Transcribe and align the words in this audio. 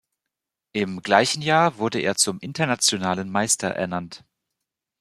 Im 0.71 1.03
gleichen 1.03 1.43
Jahr 1.43 1.77
wurde 1.77 1.99
er 2.01 2.15
zum 2.15 2.39
Internationalen 2.39 3.29
Meister 3.29 3.67
ernannt. 3.69 4.25